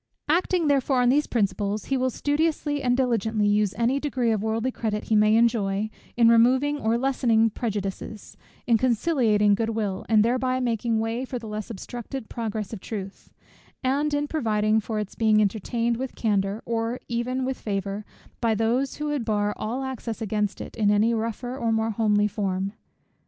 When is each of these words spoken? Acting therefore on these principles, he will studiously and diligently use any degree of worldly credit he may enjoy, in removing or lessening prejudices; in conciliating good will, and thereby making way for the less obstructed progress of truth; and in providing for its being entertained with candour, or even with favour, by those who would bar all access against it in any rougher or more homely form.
Acting 0.27 0.67
therefore 0.67 0.99
on 1.03 1.09
these 1.09 1.27
principles, 1.27 1.85
he 1.85 1.95
will 1.95 2.09
studiously 2.09 2.81
and 2.81 2.97
diligently 2.97 3.45
use 3.45 3.75
any 3.77 3.99
degree 3.99 4.31
of 4.31 4.41
worldly 4.41 4.71
credit 4.71 5.03
he 5.09 5.15
may 5.15 5.35
enjoy, 5.35 5.91
in 6.17 6.27
removing 6.27 6.79
or 6.79 6.97
lessening 6.97 7.51
prejudices; 7.51 8.35
in 8.65 8.79
conciliating 8.79 9.53
good 9.53 9.69
will, 9.69 10.03
and 10.09 10.25
thereby 10.25 10.59
making 10.59 10.97
way 10.97 11.23
for 11.23 11.37
the 11.37 11.47
less 11.47 11.69
obstructed 11.69 12.29
progress 12.29 12.73
of 12.73 12.81
truth; 12.81 13.31
and 13.83 14.15
in 14.15 14.27
providing 14.27 14.79
for 14.79 14.97
its 14.97 15.13
being 15.13 15.39
entertained 15.39 15.97
with 15.97 16.15
candour, 16.15 16.63
or 16.65 16.99
even 17.07 17.45
with 17.45 17.59
favour, 17.61 18.03
by 18.41 18.55
those 18.55 18.95
who 18.95 19.05
would 19.09 19.23
bar 19.23 19.53
all 19.55 19.83
access 19.83 20.19
against 20.19 20.59
it 20.61 20.75
in 20.77 20.89
any 20.89 21.13
rougher 21.13 21.55
or 21.55 21.71
more 21.71 21.91
homely 21.91 22.27
form. 22.27 22.73